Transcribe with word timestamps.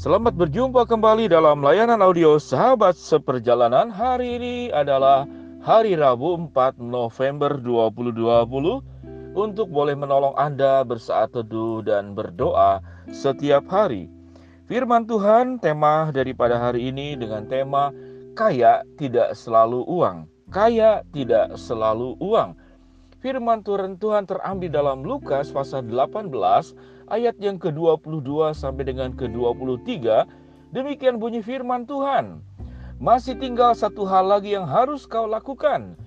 Selamat 0.00 0.32
berjumpa 0.32 0.88
kembali 0.88 1.28
dalam 1.28 1.60
layanan 1.60 2.00
audio 2.00 2.40
Sahabat 2.40 2.96
Seperjalanan. 2.96 3.92
Hari 3.92 4.40
ini 4.40 4.56
adalah 4.72 5.28
hari 5.60 5.92
Rabu 5.92 6.40
4 6.40 6.80
November 6.80 7.60
2020 7.60 9.36
untuk 9.36 9.68
boleh 9.68 9.92
menolong 9.92 10.32
Anda 10.40 10.88
bersaat 10.88 11.36
teduh 11.36 11.84
dan 11.84 12.16
berdoa 12.16 12.80
setiap 13.12 13.68
hari. 13.68 14.08
Firman 14.72 15.04
Tuhan 15.04 15.60
tema 15.60 16.08
daripada 16.16 16.56
hari 16.56 16.88
ini 16.88 17.12
dengan 17.20 17.44
tema 17.44 17.92
kaya 18.32 18.80
tidak 18.96 19.36
selalu 19.36 19.84
uang. 19.84 20.24
Kaya 20.48 21.04
tidak 21.12 21.60
selalu 21.60 22.16
uang. 22.24 22.56
Firman 23.20 23.60
Tuhan 23.60 24.00
Tuhan 24.00 24.24
terambil 24.24 24.72
dalam 24.72 25.04
Lukas 25.04 25.52
pasal 25.52 25.84
18 25.92 26.32
ayat 27.10 27.36
yang 27.42 27.58
ke-22 27.58 28.54
sampai 28.54 28.86
dengan 28.86 29.10
ke-23, 29.12 30.24
demikian 30.70 31.18
bunyi 31.18 31.42
firman 31.42 31.84
Tuhan. 31.84 32.40
Masih 33.02 33.34
tinggal 33.36 33.74
satu 33.74 34.06
hal 34.06 34.30
lagi 34.30 34.54
yang 34.54 34.64
harus 34.64 35.04
kau 35.04 35.26
lakukan. 35.26 35.98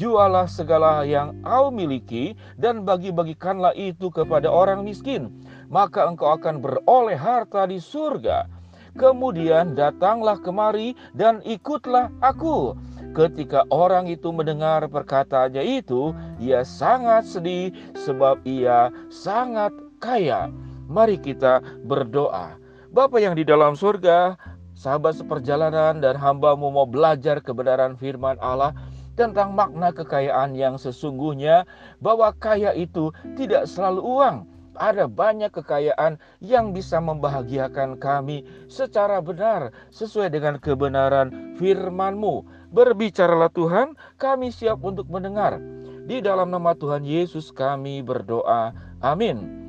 Jualah 0.00 0.48
segala 0.48 1.04
yang 1.04 1.36
kau 1.44 1.68
miliki 1.68 2.32
dan 2.56 2.88
bagi-bagikanlah 2.88 3.76
itu 3.76 4.08
kepada 4.08 4.48
orang 4.48 4.86
miskin. 4.86 5.28
Maka 5.68 6.08
engkau 6.08 6.32
akan 6.32 6.64
beroleh 6.64 7.16
harta 7.16 7.68
di 7.68 7.76
surga. 7.76 8.48
Kemudian 8.92 9.72
datanglah 9.72 10.36
kemari 10.40 10.92
dan 11.16 11.40
ikutlah 11.44 12.12
aku. 12.20 12.76
Ketika 13.12 13.64
orang 13.68 14.08
itu 14.08 14.32
mendengar 14.32 14.84
perkataannya 14.88 15.84
itu, 15.84 16.16
ia 16.40 16.64
sangat 16.64 17.28
sedih 17.28 17.72
sebab 17.96 18.40
ia 18.44 18.88
sangat 19.12 19.72
kaya. 20.02 20.50
Mari 20.90 21.16
kita 21.22 21.62
berdoa. 21.86 22.58
Bapa 22.90 23.22
yang 23.22 23.38
di 23.38 23.46
dalam 23.46 23.78
surga, 23.78 24.36
sahabat 24.76 25.16
seperjalanan 25.16 26.02
dan 26.02 26.18
hambamu 26.18 26.68
mau 26.68 26.84
belajar 26.84 27.40
kebenaran 27.40 27.96
firman 27.96 28.36
Allah 28.42 28.76
tentang 29.14 29.54
makna 29.56 29.94
kekayaan 29.94 30.52
yang 30.58 30.76
sesungguhnya 30.76 31.64
bahwa 32.02 32.34
kaya 32.36 32.74
itu 32.76 33.14
tidak 33.38 33.70
selalu 33.70 34.02
uang. 34.04 34.36
Ada 34.72 35.04
banyak 35.04 35.52
kekayaan 35.52 36.16
yang 36.40 36.72
bisa 36.72 36.96
membahagiakan 36.96 38.00
kami 38.00 38.44
secara 38.72 39.20
benar 39.20 39.68
sesuai 39.92 40.32
dengan 40.32 40.56
kebenaran 40.56 41.56
firman-Mu. 41.60 42.44
Berbicaralah 42.72 43.52
Tuhan, 43.52 43.92
kami 44.16 44.48
siap 44.48 44.80
untuk 44.80 45.12
mendengar. 45.12 45.60
Di 46.08 46.24
dalam 46.24 46.48
nama 46.48 46.72
Tuhan 46.72 47.04
Yesus 47.04 47.52
kami 47.52 48.00
berdoa. 48.00 48.72
Amin. 49.04 49.62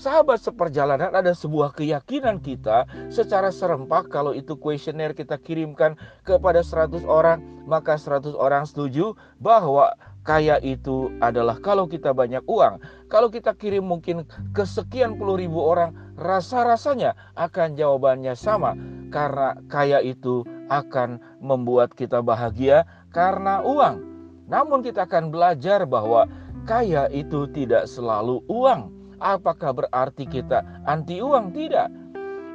Sahabat 0.00 0.40
seperjalanan 0.40 1.12
ada 1.12 1.36
sebuah 1.36 1.76
keyakinan 1.76 2.40
kita 2.40 2.88
secara 3.12 3.52
serempak 3.52 4.08
kalau 4.08 4.32
itu 4.32 4.56
kuesioner 4.56 5.12
kita 5.12 5.36
kirimkan 5.36 5.92
kepada 6.24 6.64
100 6.64 7.04
orang 7.04 7.44
maka 7.68 8.00
100 8.00 8.32
orang 8.32 8.64
setuju 8.64 9.12
bahwa 9.44 9.92
kaya 10.24 10.56
itu 10.64 11.12
adalah 11.20 11.60
kalau 11.60 11.84
kita 11.84 12.16
banyak 12.16 12.40
uang. 12.48 12.80
Kalau 13.12 13.28
kita 13.28 13.52
kirim 13.52 13.84
mungkin 13.92 14.24
ke 14.56 14.64
sekian 14.64 15.20
puluh 15.20 15.36
ribu 15.36 15.60
orang 15.60 15.92
rasa-rasanya 16.16 17.12
akan 17.36 17.76
jawabannya 17.76 18.32
sama 18.32 18.72
karena 19.12 19.52
kaya 19.68 20.00
itu 20.00 20.48
akan 20.72 21.20
membuat 21.44 21.92
kita 21.92 22.24
bahagia 22.24 22.88
karena 23.12 23.60
uang. 23.68 24.00
Namun 24.48 24.80
kita 24.80 25.04
akan 25.04 25.28
belajar 25.28 25.84
bahwa 25.84 26.24
kaya 26.64 27.04
itu 27.12 27.44
tidak 27.52 27.84
selalu 27.84 28.40
uang 28.48 28.99
Apakah 29.20 29.76
berarti 29.76 30.24
kita 30.24 30.64
anti 30.88 31.20
uang? 31.20 31.52
Tidak. 31.52 31.88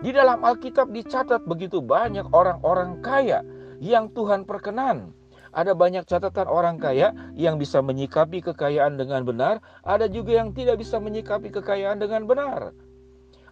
Di 0.02 0.10
dalam 0.10 0.42
Alkitab 0.42 0.90
dicatat 0.90 1.46
begitu 1.46 1.80
banyak 1.80 2.30
orang-orang 2.34 3.00
kaya 3.06 3.46
yang 3.78 4.10
Tuhan 4.12 4.44
perkenan. 4.44 5.14
Ada 5.56 5.72
banyak 5.72 6.04
catatan 6.04 6.52
orang 6.52 6.76
kaya 6.82 7.16
yang 7.32 7.56
bisa 7.56 7.80
menyikapi 7.80 8.44
kekayaan 8.44 9.00
dengan 9.00 9.24
benar, 9.24 9.64
ada 9.88 10.12
juga 10.12 10.36
yang 10.36 10.52
tidak 10.52 10.84
bisa 10.84 11.00
menyikapi 11.00 11.48
kekayaan 11.48 12.02
dengan 12.02 12.28
benar. 12.28 12.76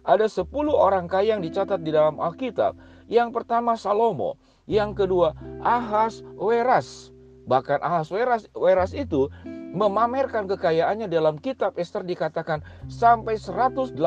Ada 0.04 0.28
10 0.28 0.52
orang 0.68 1.08
kaya 1.08 1.32
yang 1.32 1.40
dicatat 1.40 1.80
di 1.80 1.88
dalam 1.88 2.20
Alkitab. 2.20 2.76
Yang 3.08 3.40
pertama 3.40 3.72
Salomo, 3.72 4.36
yang 4.68 4.92
kedua 4.92 5.32
Ahas 5.64 6.20
Weras. 6.36 7.08
Bahkan 7.48 7.80
Ahas 7.80 8.12
Weras, 8.12 8.44
Weras 8.52 8.92
itu 8.92 9.32
memamerkan 9.74 10.46
kekayaannya 10.46 11.10
dalam 11.10 11.36
kitab 11.42 11.74
Esther 11.74 12.06
dikatakan 12.06 12.62
sampai 12.86 13.34
180 13.34 13.98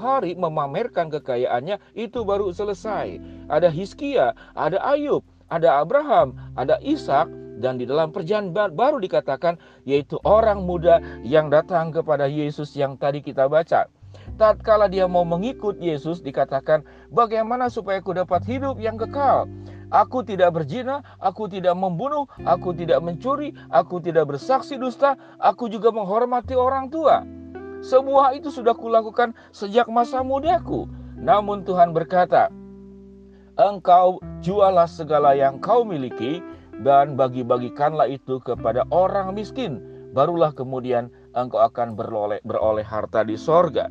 hari 0.00 0.32
memamerkan 0.34 1.12
kekayaannya 1.12 1.76
itu 1.92 2.24
baru 2.24 2.50
selesai. 2.50 3.20
Ada 3.52 3.68
Hiskia, 3.68 4.32
ada 4.56 4.80
Ayub, 4.80 5.20
ada 5.52 5.84
Abraham, 5.84 6.34
ada 6.56 6.80
Ishak 6.80 7.28
dan 7.60 7.78
di 7.78 7.86
dalam 7.86 8.10
perjanjian 8.10 8.74
baru 8.74 8.98
dikatakan 8.98 9.60
yaitu 9.86 10.18
orang 10.26 10.64
muda 10.64 10.98
yang 11.22 11.52
datang 11.52 11.94
kepada 11.94 12.26
Yesus 12.26 12.74
yang 12.74 12.98
tadi 12.98 13.20
kita 13.20 13.46
baca. 13.46 13.86
Tatkala 14.34 14.90
dia 14.90 15.06
mau 15.06 15.22
mengikut 15.22 15.78
Yesus 15.78 16.18
dikatakan 16.18 16.82
bagaimana 17.14 17.70
supaya 17.70 18.02
aku 18.02 18.16
dapat 18.16 18.42
hidup 18.48 18.82
yang 18.82 18.98
kekal. 18.98 19.46
Aku 19.94 20.26
tidak 20.26 20.58
berzina, 20.58 21.06
aku 21.22 21.46
tidak 21.46 21.78
membunuh, 21.78 22.26
aku 22.42 22.74
tidak 22.74 22.98
mencuri, 22.98 23.54
aku 23.70 24.02
tidak 24.02 24.26
bersaksi 24.26 24.74
dusta, 24.74 25.14
aku 25.38 25.70
juga 25.70 25.94
menghormati 25.94 26.58
orang 26.58 26.90
tua. 26.90 27.22
Semua 27.78 28.34
itu 28.34 28.50
sudah 28.50 28.74
kulakukan 28.74 29.38
sejak 29.54 29.86
masa 29.86 30.26
mudaku. 30.26 30.90
Namun 31.14 31.62
Tuhan 31.62 31.94
berkata, 31.94 32.50
Engkau 33.54 34.18
jualah 34.42 34.90
segala 34.90 35.38
yang 35.38 35.62
kau 35.62 35.86
miliki 35.86 36.42
dan 36.82 37.14
bagi-bagikanlah 37.14 38.10
itu 38.10 38.42
kepada 38.42 38.82
orang 38.90 39.30
miskin. 39.30 39.78
Barulah 40.10 40.50
kemudian 40.50 41.06
engkau 41.38 41.62
akan 41.62 41.94
beroleh, 41.94 42.42
beroleh 42.42 42.82
harta 42.82 43.22
di 43.22 43.38
sorga. 43.38 43.86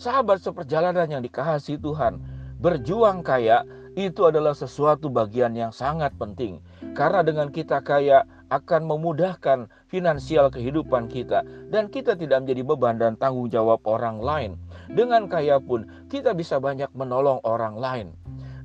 Sahabat 0.00 0.40
seperjalanan 0.40 1.04
yang 1.12 1.20
dikasihi 1.20 1.76
Tuhan, 1.76 2.24
berjuang 2.56 3.20
kaya 3.20 3.68
itu 3.96 4.28
adalah 4.28 4.52
sesuatu 4.52 5.08
bagian 5.08 5.56
yang 5.56 5.72
sangat 5.72 6.12
penting. 6.20 6.60
Karena 6.92 7.24
dengan 7.24 7.48
kita 7.48 7.80
kaya 7.80 8.28
akan 8.52 8.84
memudahkan 8.84 9.72
finansial 9.88 10.52
kehidupan 10.52 11.08
kita 11.08 11.40
dan 11.72 11.88
kita 11.88 12.12
tidak 12.12 12.44
menjadi 12.44 12.62
beban 12.62 13.00
dan 13.00 13.16
tanggung 13.16 13.48
jawab 13.48 13.80
orang 13.88 14.20
lain. 14.20 14.60
Dengan 14.92 15.26
kaya 15.26 15.56
pun 15.58 15.88
kita 16.12 16.36
bisa 16.36 16.60
banyak 16.60 16.92
menolong 16.92 17.40
orang 17.42 17.74
lain. 17.80 18.08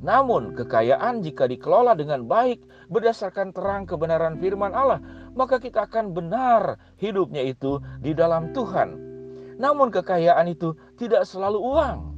Namun 0.04 0.52
kekayaan 0.58 1.24
jika 1.24 1.48
dikelola 1.48 1.96
dengan 1.96 2.28
baik 2.28 2.60
berdasarkan 2.92 3.56
terang 3.56 3.88
kebenaran 3.88 4.36
firman 4.36 4.76
Allah, 4.76 5.00
maka 5.32 5.64
kita 5.64 5.88
akan 5.88 6.12
benar 6.12 6.76
hidupnya 7.00 7.46
itu 7.46 7.80
di 8.04 8.12
dalam 8.12 8.52
Tuhan. 8.52 9.00
Namun 9.62 9.94
kekayaan 9.94 10.50
itu 10.52 10.76
tidak 10.98 11.24
selalu 11.24 11.62
uang. 11.62 12.11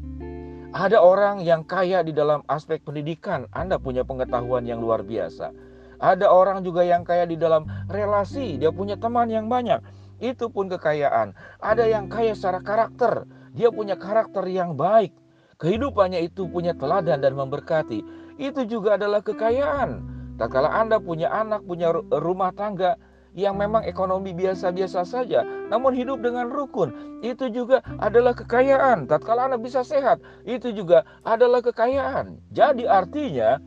Ada 0.73 0.97
orang 0.97 1.45
yang 1.45 1.61
kaya 1.61 2.01
di 2.01 2.09
dalam 2.09 2.41
aspek 2.49 2.81
pendidikan, 2.81 3.45
Anda 3.53 3.77
punya 3.77 4.01
pengetahuan 4.01 4.65
yang 4.65 4.81
luar 4.81 5.05
biasa. 5.05 5.53
Ada 6.01 6.25
orang 6.25 6.65
juga 6.65 6.81
yang 6.81 7.05
kaya 7.05 7.29
di 7.29 7.37
dalam 7.37 7.69
relasi, 7.93 8.57
dia 8.57 8.73
punya 8.73 8.97
teman 8.97 9.29
yang 9.29 9.45
banyak. 9.45 9.85
Itu 10.17 10.49
pun 10.49 10.73
kekayaan. 10.73 11.37
Ada 11.61 11.85
yang 11.85 12.09
kaya 12.09 12.33
secara 12.33 12.57
karakter, 12.65 13.29
dia 13.53 13.69
punya 13.69 13.93
karakter 13.93 14.49
yang 14.49 14.73
baik. 14.73 15.13
Kehidupannya 15.61 16.25
itu 16.25 16.49
punya 16.49 16.73
teladan 16.73 17.21
dan 17.21 17.37
memberkati. 17.37 18.01
Itu 18.41 18.65
juga 18.65 18.97
adalah 18.97 19.21
kekayaan. 19.21 20.01
Tak 20.41 20.57
kala 20.57 20.73
Anda 20.73 20.97
punya 20.97 21.29
anak, 21.29 21.69
punya 21.69 21.93
rumah 22.09 22.49
tangga, 22.49 22.97
yang 23.33 23.57
memang 23.57 23.81
ekonomi 23.85 24.31
biasa-biasa 24.33 25.05
saja, 25.05 25.41
namun 25.69 25.97
hidup 25.97 26.21
dengan 26.21 26.49
rukun, 26.49 27.19
itu 27.25 27.49
juga 27.49 27.81
adalah 27.97 28.37
kekayaan. 28.37 29.09
Tatkala 29.09 29.49
Anda 29.49 29.57
bisa 29.57 29.81
sehat, 29.81 30.21
itu 30.45 30.69
juga 30.73 31.05
adalah 31.25 31.65
kekayaan. 31.65 32.37
Jadi 32.53 32.85
artinya, 32.85 33.57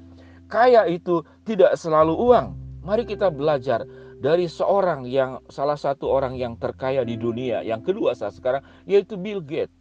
kaya 0.47 0.87
itu 0.87 1.27
tidak 1.43 1.75
selalu 1.75 2.15
uang. 2.15 2.47
Mari 2.87 3.03
kita 3.03 3.35
belajar 3.35 3.83
dari 4.23 4.47
seorang 4.47 5.05
yang 5.05 5.43
salah 5.51 5.77
satu 5.77 6.09
orang 6.09 6.39
yang 6.39 6.55
terkaya 6.57 7.03
di 7.03 7.19
dunia, 7.19 7.61
yang 7.67 7.83
kedua 7.83 8.15
saat 8.15 8.39
sekarang 8.39 8.63
yaitu 8.87 9.19
Bill 9.19 9.43
Gates. 9.43 9.75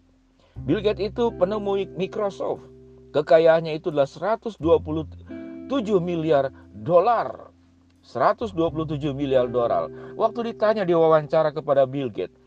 Bill 0.65 0.81
Gates 0.81 1.13
itu 1.13 1.29
penemu 1.35 1.85
Microsoft. 1.93 2.65
Kekayaannya 3.13 3.79
itu 3.79 3.93
adalah 3.93 4.09
127 4.09 4.59
miliar 6.03 6.51
dolar 6.73 7.44
127 8.05 8.53
miliar 9.17 9.49
dolar. 9.49 9.89
Waktu 10.13 10.53
ditanya 10.53 10.85
di 10.85 10.93
wawancara 10.93 11.49
kepada 11.49 11.89
Bill 11.89 12.13
Gates, 12.13 12.37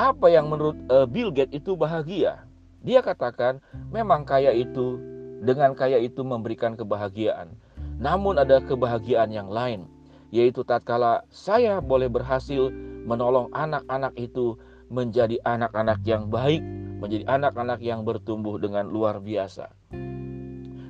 apa 0.00 0.32
yang 0.32 0.48
menurut 0.48 0.74
uh, 0.88 1.04
Bill 1.04 1.28
Gates 1.28 1.52
itu 1.52 1.76
bahagia? 1.76 2.48
Dia 2.80 3.04
katakan, 3.04 3.60
memang 3.92 4.24
kaya 4.24 4.52
itu 4.52 4.96
dengan 5.44 5.76
kaya 5.76 6.00
itu 6.00 6.24
memberikan 6.24 6.72
kebahagiaan. 6.72 7.52
Namun 8.00 8.40
ada 8.40 8.58
kebahagiaan 8.64 9.30
yang 9.30 9.48
lain, 9.52 9.86
yaitu 10.32 10.64
tatkala 10.64 11.22
saya 11.30 11.78
boleh 11.78 12.08
berhasil 12.10 12.72
menolong 13.04 13.52
anak-anak 13.54 14.16
itu 14.16 14.56
menjadi 14.88 15.38
anak-anak 15.44 16.00
yang 16.04 16.28
baik, 16.28 16.60
menjadi 16.98 17.24
anak-anak 17.28 17.80
yang 17.80 18.02
bertumbuh 18.02 18.56
dengan 18.56 18.88
luar 18.88 19.20
biasa. 19.20 19.70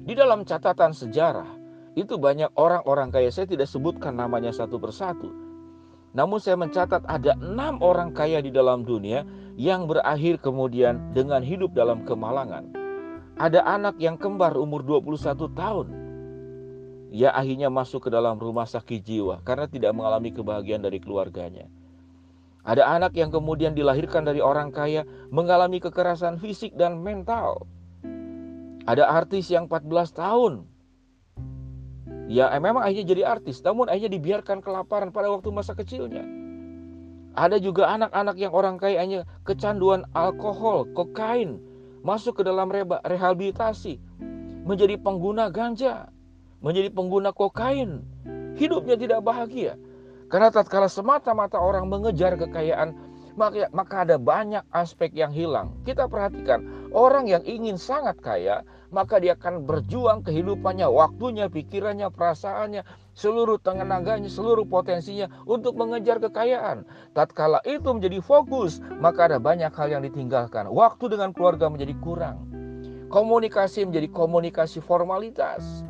Di 0.04 0.12
dalam 0.12 0.44
catatan 0.44 0.92
sejarah, 0.92 1.48
itu 1.94 2.18
banyak 2.18 2.50
orang-orang 2.58 3.10
kaya. 3.14 3.30
Saya 3.30 3.46
tidak 3.46 3.70
sebutkan 3.70 4.18
namanya 4.18 4.50
satu 4.50 4.78
persatu. 4.82 5.30
Namun 6.14 6.38
saya 6.38 6.54
mencatat 6.54 7.02
ada 7.10 7.34
enam 7.38 7.82
orang 7.82 8.14
kaya 8.14 8.38
di 8.38 8.54
dalam 8.54 8.86
dunia 8.86 9.26
yang 9.58 9.90
berakhir 9.90 10.38
kemudian 10.38 11.10
dengan 11.10 11.42
hidup 11.42 11.74
dalam 11.74 12.06
kemalangan. 12.06 12.70
Ada 13.34 13.66
anak 13.66 13.98
yang 13.98 14.14
kembar 14.14 14.54
umur 14.54 14.86
21 14.86 15.50
tahun. 15.58 15.86
Ia 17.14 17.30
akhirnya 17.34 17.70
masuk 17.70 18.06
ke 18.06 18.10
dalam 18.10 18.38
rumah 18.38 18.66
sakit 18.66 19.02
jiwa 19.02 19.42
karena 19.46 19.66
tidak 19.70 19.94
mengalami 19.94 20.34
kebahagiaan 20.34 20.82
dari 20.82 20.98
keluarganya. 20.98 21.66
Ada 22.64 22.96
anak 22.96 23.14
yang 23.14 23.30
kemudian 23.30 23.76
dilahirkan 23.76 24.24
dari 24.26 24.42
orang 24.42 24.74
kaya 24.74 25.06
mengalami 25.30 25.78
kekerasan 25.82 26.38
fisik 26.42 26.74
dan 26.78 27.02
mental. 27.02 27.66
Ada 28.86 29.04
artis 29.10 29.50
yang 29.50 29.70
14 29.70 30.14
tahun. 30.14 30.73
Ya 32.24 32.48
memang 32.56 32.80
ayahnya 32.88 33.04
jadi 33.04 33.22
artis, 33.28 33.60
namun 33.60 33.92
ayahnya 33.92 34.16
dibiarkan 34.16 34.64
kelaparan 34.64 35.12
pada 35.12 35.28
waktu 35.28 35.52
masa 35.52 35.76
kecilnya. 35.76 36.24
Ada 37.34 37.58
juga 37.58 37.90
anak-anak 37.90 38.36
yang 38.38 38.54
orang 38.54 38.78
kaya 38.78 39.02
hanya 39.02 39.20
kecanduan 39.44 40.06
alkohol, 40.14 40.88
kokain, 40.94 41.60
masuk 42.00 42.40
ke 42.40 42.42
dalam 42.46 42.70
rehabilitasi, 43.04 43.98
menjadi 44.64 44.96
pengguna 45.02 45.50
ganja, 45.50 46.08
menjadi 46.64 46.88
pengguna 46.94 47.34
kokain. 47.34 48.06
Hidupnya 48.54 48.94
tidak 48.94 49.20
bahagia. 49.26 49.74
Karena 50.30 50.48
tatkala 50.48 50.88
semata-mata 50.88 51.58
orang 51.58 51.90
mengejar 51.90 52.38
kekayaan, 52.38 52.94
maka 53.74 53.96
ada 54.06 54.14
banyak 54.16 54.62
aspek 54.70 55.10
yang 55.12 55.34
hilang. 55.34 55.74
Kita 55.82 56.06
perhatikan, 56.06 56.88
orang 56.94 57.26
yang 57.26 57.42
ingin 57.42 57.74
sangat 57.74 58.16
kaya, 58.22 58.62
maka 58.94 59.18
dia 59.18 59.34
akan 59.34 59.66
berjuang 59.66 60.22
kehidupannya, 60.22 60.86
waktunya, 60.86 61.50
pikirannya, 61.50 62.06
perasaannya, 62.14 62.86
seluruh 63.18 63.58
tenaganya, 63.58 64.30
seluruh 64.30 64.62
potensinya 64.62 65.26
untuk 65.50 65.74
mengejar 65.74 66.22
kekayaan. 66.22 66.86
Tatkala 67.10 67.58
itu 67.66 67.90
menjadi 67.90 68.22
fokus, 68.22 68.78
maka 69.02 69.26
ada 69.26 69.42
banyak 69.42 69.74
hal 69.74 69.90
yang 69.90 70.06
ditinggalkan. 70.06 70.70
Waktu 70.70 71.18
dengan 71.18 71.34
keluarga 71.34 71.66
menjadi 71.66 71.98
kurang. 71.98 72.46
Komunikasi 73.10 73.82
menjadi 73.90 74.06
komunikasi 74.14 74.78
formalitas. 74.78 75.82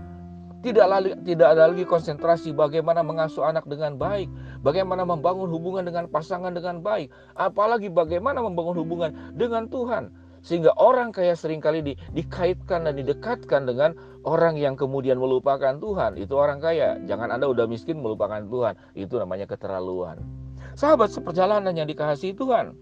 Tidak, 0.64 0.88
lagi, 0.88 1.12
tidak 1.28 1.52
ada 1.52 1.68
lagi 1.68 1.84
konsentrasi 1.84 2.56
bagaimana 2.56 3.04
mengasuh 3.04 3.44
anak 3.44 3.68
dengan 3.68 4.00
baik, 4.00 4.32
bagaimana 4.64 5.04
membangun 5.04 5.52
hubungan 5.52 5.84
dengan 5.84 6.08
pasangan 6.08 6.56
dengan 6.56 6.80
baik, 6.80 7.12
apalagi 7.36 7.92
bagaimana 7.92 8.40
membangun 8.40 8.80
hubungan 8.80 9.12
dengan 9.36 9.68
Tuhan. 9.68 10.23
Sehingga 10.44 10.76
orang 10.76 11.10
kaya 11.10 11.32
sering 11.32 11.64
kali 11.64 11.80
di, 11.80 11.92
dikaitkan 12.12 12.84
dan 12.84 13.00
didekatkan 13.00 13.64
dengan 13.64 13.96
orang 14.28 14.60
yang 14.60 14.76
kemudian 14.76 15.16
melupakan 15.16 15.72
Tuhan. 15.80 16.20
Itu 16.20 16.36
orang 16.36 16.60
kaya. 16.60 17.00
Jangan 17.08 17.32
Anda 17.32 17.48
udah 17.48 17.64
miskin 17.64 18.04
melupakan 18.04 18.44
Tuhan. 18.44 18.76
Itu 18.92 19.16
namanya 19.16 19.48
keterlaluan. 19.48 20.20
Sahabat 20.76 21.16
seperjalanan 21.16 21.72
yang 21.72 21.88
dikasihi 21.88 22.36
Tuhan. 22.36 22.76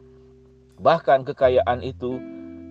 Bahkan 0.83 1.23
kekayaan 1.23 1.87
itu, 1.87 2.19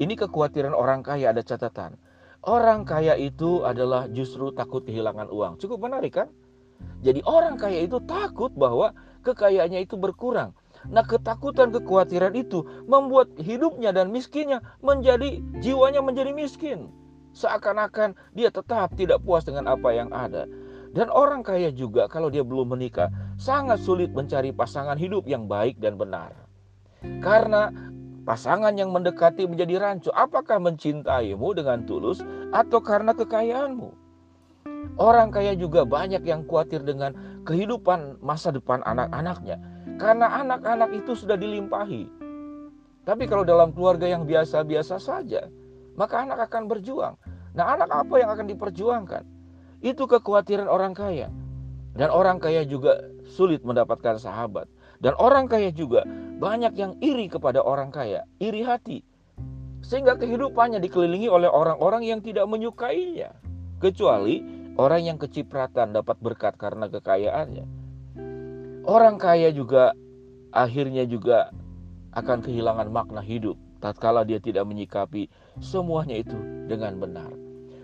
ini 0.04 0.20
kekhawatiran 0.20 0.76
orang 0.76 1.00
kaya 1.00 1.32
ada 1.32 1.40
catatan 1.40 1.96
Orang 2.42 2.90
kaya 2.90 3.14
itu 3.22 3.62
adalah 3.62 4.10
justru 4.10 4.50
takut 4.50 4.82
kehilangan 4.82 5.30
uang. 5.30 5.62
Cukup 5.62 5.86
menarik 5.86 6.18
kan? 6.18 6.28
Jadi 7.06 7.22
orang 7.22 7.54
kaya 7.54 7.86
itu 7.86 8.02
takut 8.02 8.50
bahwa 8.58 8.98
kekayaannya 9.22 9.86
itu 9.86 9.94
berkurang. 9.94 10.58
Nah 10.90 11.06
ketakutan, 11.06 11.70
kekhawatiran 11.70 12.34
itu 12.34 12.66
membuat 12.90 13.30
hidupnya 13.38 13.94
dan 13.94 14.10
miskinnya 14.10 14.64
menjadi, 14.82 15.44
jiwanya 15.62 16.02
menjadi 16.02 16.34
miskin. 16.34 16.90
Seakan-akan 17.38 18.18
dia 18.34 18.50
tetap 18.50 18.96
tidak 18.98 19.22
puas 19.22 19.46
dengan 19.46 19.70
apa 19.70 19.94
yang 19.94 20.10
ada. 20.10 20.50
Dan 20.92 21.08
orang 21.08 21.46
kaya 21.46 21.72
juga 21.72 22.10
kalau 22.12 22.28
dia 22.28 22.44
belum 22.44 22.76
menikah 22.76 23.08
sangat 23.40 23.80
sulit 23.80 24.12
mencari 24.12 24.52
pasangan 24.52 25.00
hidup 25.00 25.24
yang 25.24 25.48
baik 25.48 25.80
dan 25.80 25.96
benar. 25.96 26.36
Karena 27.24 27.72
Pasangan 28.22 28.78
yang 28.78 28.94
mendekati 28.94 29.50
menjadi 29.50 29.82
rancu, 29.82 30.14
apakah 30.14 30.62
mencintaimu 30.62 31.58
dengan 31.58 31.82
tulus 31.90 32.22
atau 32.54 32.78
karena 32.78 33.18
kekayaanmu? 33.18 33.90
Orang 35.02 35.34
kaya 35.34 35.58
juga 35.58 35.82
banyak 35.82 36.22
yang 36.22 36.46
khawatir 36.46 36.86
dengan 36.86 37.18
kehidupan 37.50 38.22
masa 38.22 38.54
depan 38.54 38.86
anak-anaknya, 38.86 39.58
karena 40.02 40.42
anak-anak 40.42 40.90
itu 40.98 41.14
sudah 41.14 41.38
dilimpahi. 41.38 42.10
Tapi 43.06 43.30
kalau 43.30 43.46
dalam 43.46 43.70
keluarga 43.70 44.10
yang 44.10 44.26
biasa-biasa 44.26 44.98
saja, 44.98 45.46
maka 45.94 46.26
anak 46.26 46.50
akan 46.50 46.66
berjuang. 46.66 47.14
Nah, 47.54 47.78
anak 47.78 47.94
apa 47.94 48.16
yang 48.18 48.34
akan 48.34 48.50
diperjuangkan? 48.50 49.24
Itu 49.86 50.10
kekhawatiran 50.10 50.66
orang 50.66 50.98
kaya. 50.98 51.30
Dan 51.94 52.10
orang 52.10 52.42
kaya 52.42 52.66
juga 52.66 52.98
sulit 53.30 53.62
mendapatkan 53.62 54.18
sahabat. 54.18 54.66
Dan 55.02 55.14
orang 55.22 55.46
kaya 55.46 55.70
juga 55.70 56.06
banyak 56.42 56.74
yang 56.78 56.94
iri 57.02 57.30
kepada 57.30 57.62
orang 57.62 57.94
kaya, 57.94 58.26
iri 58.42 58.66
hati. 58.66 59.06
Sehingga 59.82 60.18
kehidupannya 60.18 60.78
dikelilingi 60.78 61.30
oleh 61.30 61.50
orang-orang 61.50 62.06
yang 62.06 62.22
tidak 62.22 62.46
menyukainya. 62.46 63.34
Kecuali 63.82 64.46
orang 64.78 65.02
yang 65.10 65.18
kecipratan 65.18 65.98
dapat 65.98 66.22
berkat 66.22 66.54
karena 66.58 66.86
kekayaannya. 66.86 67.81
Orang 68.82 69.22
kaya 69.22 69.54
juga 69.54 69.94
akhirnya 70.50 71.06
juga 71.06 71.54
akan 72.18 72.42
kehilangan 72.42 72.90
makna 72.90 73.22
hidup 73.22 73.56
tatkala 73.82 74.26
dia 74.26 74.38
tidak 74.38 74.66
menyikapi 74.66 75.30
semuanya 75.62 76.22
itu 76.22 76.38
dengan 76.66 76.98
benar. 76.98 77.30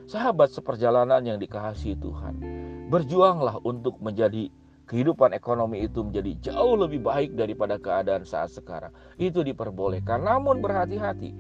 Sahabat 0.08 0.56
seperjalanan 0.56 1.20
yang 1.22 1.38
dikasihi 1.38 2.00
Tuhan, 2.00 2.40
berjuanglah 2.88 3.60
untuk 3.62 4.00
menjadi 4.00 4.48
kehidupan 4.88 5.36
ekonomi 5.36 5.84
itu 5.84 6.00
menjadi 6.00 6.50
jauh 6.50 6.80
lebih 6.80 7.04
baik 7.04 7.36
daripada 7.36 7.76
keadaan 7.76 8.24
saat 8.24 8.56
sekarang. 8.56 8.96
Itu 9.20 9.44
diperbolehkan, 9.44 10.24
namun 10.24 10.64
berhati-hati. 10.64 11.36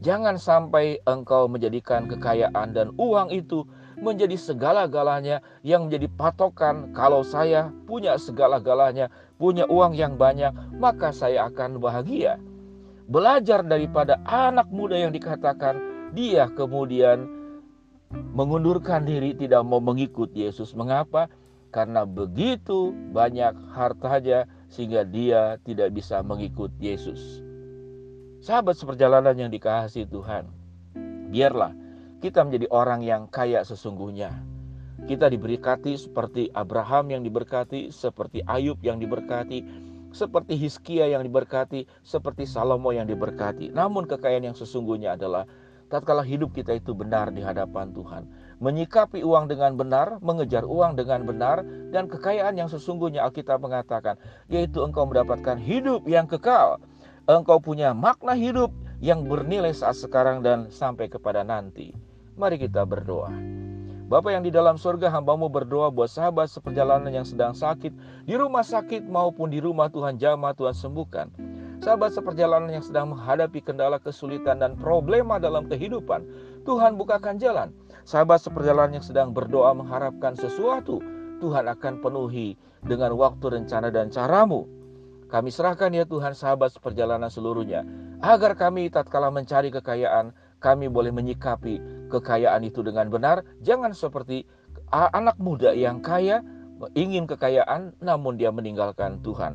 Jangan 0.00 0.40
sampai 0.40 0.98
engkau 1.06 1.46
menjadikan 1.46 2.10
kekayaan 2.10 2.72
dan 2.74 2.90
uang 2.98 3.30
itu 3.30 3.62
menjadi 4.00 4.36
segala-galanya 4.36 5.44
yang 5.60 5.88
menjadi 5.88 6.08
patokan 6.16 6.90
kalau 6.96 7.20
saya 7.20 7.68
punya 7.84 8.16
segala-galanya, 8.16 9.12
punya 9.36 9.68
uang 9.68 9.96
yang 9.96 10.16
banyak, 10.16 10.50
maka 10.76 11.12
saya 11.12 11.48
akan 11.52 11.78
bahagia. 11.78 12.40
Belajar 13.06 13.60
daripada 13.62 14.18
anak 14.26 14.72
muda 14.72 14.96
yang 14.96 15.12
dikatakan 15.12 15.78
dia 16.16 16.48
kemudian 16.56 17.28
mengundurkan 18.34 19.06
diri 19.06 19.36
tidak 19.36 19.62
mau 19.62 19.82
mengikut 19.82 20.32
Yesus. 20.32 20.74
Mengapa? 20.74 21.30
karena 21.70 22.02
begitu 22.02 22.90
banyak 23.14 23.54
hartanya 23.72 24.46
sehingga 24.70 25.06
dia 25.06 25.58
tidak 25.62 25.94
bisa 25.94 26.22
mengikut 26.22 26.70
Yesus. 26.82 27.42
Sahabat 28.42 28.74
seperjalanan 28.78 29.34
yang 29.38 29.50
dikasihi 29.50 30.06
Tuhan, 30.10 30.50
biarlah 31.30 31.70
kita 32.20 32.44
menjadi 32.44 32.68
orang 32.68 33.00
yang 33.02 33.26
kaya 33.26 33.64
sesungguhnya. 33.64 34.32
Kita 35.08 35.32
diberkati 35.32 35.96
seperti 35.96 36.52
Abraham 36.52 37.08
yang 37.08 37.22
diberkati, 37.24 37.88
seperti 37.88 38.44
Ayub 38.44 38.76
yang 38.84 39.00
diberkati, 39.00 39.64
seperti 40.12 40.54
Hizkia 40.60 41.08
yang 41.08 41.24
diberkati, 41.24 41.88
seperti 42.04 42.44
Salomo 42.44 42.92
yang 42.92 43.08
diberkati. 43.08 43.72
Namun 43.72 44.04
kekayaan 44.04 44.52
yang 44.52 44.56
sesungguhnya 44.56 45.16
adalah 45.16 45.48
tatkala 45.88 46.20
hidup 46.20 46.52
kita 46.52 46.76
itu 46.76 46.92
benar 46.92 47.32
di 47.32 47.40
hadapan 47.40 47.90
Tuhan 47.96 48.28
menyikapi 48.60 49.24
uang 49.24 49.48
dengan 49.48 49.74
benar, 49.74 50.20
mengejar 50.20 50.68
uang 50.68 50.94
dengan 51.00 51.24
benar, 51.24 51.64
dan 51.90 52.06
kekayaan 52.06 52.60
yang 52.60 52.68
sesungguhnya 52.68 53.24
Alkitab 53.24 53.64
mengatakan, 53.64 54.20
yaitu 54.52 54.84
engkau 54.84 55.08
mendapatkan 55.08 55.56
hidup 55.56 56.04
yang 56.04 56.28
kekal. 56.28 56.76
Engkau 57.24 57.56
punya 57.56 57.96
makna 57.96 58.36
hidup 58.36 58.68
yang 59.00 59.24
bernilai 59.24 59.72
saat 59.72 59.96
sekarang 59.96 60.44
dan 60.44 60.68
sampai 60.68 61.08
kepada 61.08 61.40
nanti. 61.40 61.96
Mari 62.40 62.56
kita 62.56 62.88
berdoa. 62.88 63.28
Bapak 64.08 64.32
yang 64.32 64.40
di 64.40 64.48
dalam 64.48 64.80
surga, 64.80 65.12
hambamu 65.12 65.52
berdoa 65.52 65.92
buat 65.92 66.08
sahabat 66.08 66.48
seperjalanan 66.48 67.12
yang 67.12 67.28
sedang 67.28 67.52
sakit, 67.52 67.92
di 68.24 68.32
rumah 68.32 68.64
sakit 68.64 69.04
maupun 69.04 69.52
di 69.52 69.60
rumah 69.60 69.92
Tuhan 69.92 70.16
jamah, 70.16 70.56
Tuhan 70.56 70.72
sembuhkan. 70.72 71.28
Sahabat 71.84 72.16
seperjalanan 72.16 72.72
yang 72.72 72.80
sedang 72.80 73.12
menghadapi 73.12 73.60
kendala 73.60 74.00
kesulitan 74.00 74.56
dan 74.56 74.72
problema 74.80 75.36
dalam 75.36 75.68
kehidupan, 75.68 76.24
Tuhan 76.64 76.96
bukakan 76.96 77.36
jalan. 77.36 77.76
Sahabat 78.08 78.40
seperjalanan 78.40 78.96
yang 78.96 79.04
sedang 79.04 79.36
berdoa 79.36 79.76
mengharapkan 79.76 80.32
sesuatu, 80.32 80.96
Tuhan 81.44 81.68
akan 81.68 82.00
penuhi 82.00 82.56
dengan 82.80 83.20
waktu, 83.20 83.52
rencana, 83.52 83.92
dan 83.92 84.08
caramu. 84.08 84.64
Kami 85.28 85.52
serahkan 85.52 85.92
ya 85.92 86.08
Tuhan 86.08 86.32
sahabat 86.32 86.72
seperjalanan 86.72 87.28
seluruhnya, 87.28 87.84
agar 88.24 88.56
kami 88.56 88.88
tatkala 88.88 89.28
mencari 89.28 89.68
kekayaan, 89.68 90.32
kami 90.56 90.88
boleh 90.88 91.12
menyikapi 91.12 91.99
kekayaan 92.10 92.66
itu 92.66 92.82
dengan 92.82 93.06
benar. 93.08 93.46
Jangan 93.62 93.94
seperti 93.94 94.44
anak 94.90 95.38
muda 95.38 95.70
yang 95.70 96.02
kaya, 96.02 96.42
ingin 96.98 97.30
kekayaan, 97.30 97.94
namun 98.02 98.34
dia 98.34 98.50
meninggalkan 98.50 99.22
Tuhan. 99.22 99.54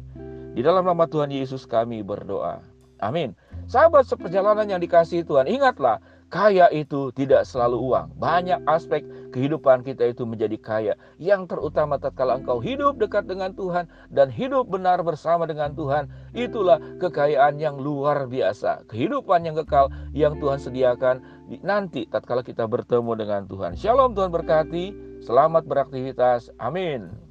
Di 0.56 0.64
dalam 0.64 0.88
nama 0.88 1.04
Tuhan 1.04 1.30
Yesus 1.36 1.68
kami 1.68 2.00
berdoa. 2.00 2.64
Amin. 3.04 3.36
Sahabat 3.68 4.08
seperjalanan 4.08 4.72
yang 4.72 4.80
dikasih 4.80 5.28
Tuhan, 5.28 5.52
ingatlah 5.52 6.00
Kaya 6.36 6.68
itu 6.74 7.14
tidak 7.14 7.46
selalu 7.46 7.78
uang. 7.94 8.18
Banyak 8.18 8.66
aspek 8.66 9.06
kehidupan 9.30 9.86
kita 9.86 10.10
itu 10.10 10.26
menjadi 10.26 10.58
kaya. 10.58 10.94
Yang 11.22 11.54
terutama 11.54 12.02
tatkala 12.02 12.42
engkau 12.42 12.58
hidup 12.60 12.98
dekat 12.98 13.30
dengan 13.30 13.54
Tuhan 13.54 13.86
dan 14.10 14.34
hidup 14.34 14.66
benar 14.66 15.06
bersama 15.06 15.46
dengan 15.46 15.78
Tuhan, 15.78 16.10
itulah 16.34 16.82
kekayaan 16.98 17.62
yang 17.62 17.78
luar 17.78 18.26
biasa. 18.26 18.90
Kehidupan 18.90 19.46
yang 19.46 19.56
kekal 19.62 19.94
yang 20.18 20.42
Tuhan 20.42 20.58
sediakan 20.58 21.22
nanti 21.62 22.06
tatkala 22.10 22.42
kita 22.42 22.66
bertemu 22.66 23.12
dengan 23.18 23.42
Tuhan. 23.46 23.78
Shalom 23.78 24.14
Tuhan 24.14 24.34
berkati. 24.34 24.86
Selamat 25.26 25.66
beraktivitas. 25.66 26.54
Amin. 26.62 27.25